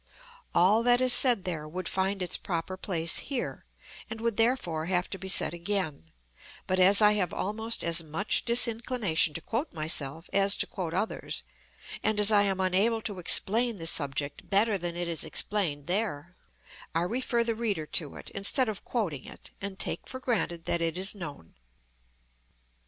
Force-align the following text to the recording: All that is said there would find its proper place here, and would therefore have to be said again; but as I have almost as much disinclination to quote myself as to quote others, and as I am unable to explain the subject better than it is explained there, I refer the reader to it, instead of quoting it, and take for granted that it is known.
All 0.55 0.81
that 0.81 0.99
is 0.99 1.13
said 1.13 1.43
there 1.45 1.67
would 1.67 1.87
find 1.87 2.23
its 2.23 2.35
proper 2.35 2.75
place 2.75 3.19
here, 3.19 3.65
and 4.09 4.19
would 4.19 4.35
therefore 4.35 4.87
have 4.87 5.07
to 5.11 5.19
be 5.19 5.27
said 5.27 5.53
again; 5.53 6.09
but 6.65 6.79
as 6.79 7.03
I 7.03 7.11
have 7.11 7.31
almost 7.35 7.83
as 7.83 8.01
much 8.01 8.43
disinclination 8.43 9.35
to 9.35 9.41
quote 9.41 9.71
myself 9.73 10.27
as 10.33 10.57
to 10.57 10.65
quote 10.65 10.95
others, 10.95 11.43
and 12.03 12.19
as 12.19 12.31
I 12.31 12.41
am 12.41 12.59
unable 12.59 13.03
to 13.03 13.19
explain 13.19 13.77
the 13.77 13.85
subject 13.85 14.49
better 14.49 14.75
than 14.75 14.95
it 14.95 15.07
is 15.07 15.23
explained 15.23 15.85
there, 15.85 16.35
I 16.95 17.01
refer 17.03 17.43
the 17.43 17.53
reader 17.53 17.85
to 17.85 18.15
it, 18.15 18.31
instead 18.31 18.67
of 18.67 18.83
quoting 18.83 19.25
it, 19.25 19.51
and 19.61 19.77
take 19.77 20.07
for 20.07 20.19
granted 20.19 20.65
that 20.65 20.81
it 20.81 20.97
is 20.97 21.13
known. 21.13 21.53